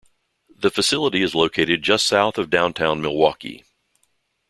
[0.49, 3.63] The facility is located just south of downtown Milwaukee.